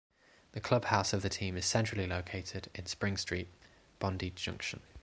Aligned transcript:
The 0.53 0.59
clubhouse 0.59 1.13
of 1.13 1.21
the 1.21 1.29
team 1.29 1.55
is 1.57 1.67
centrally 1.67 2.07
located 2.07 2.71
in 2.73 2.87
Spring 2.87 3.17
Street, 3.17 3.49
Bondi 3.99 4.31
Junction. 4.31 4.79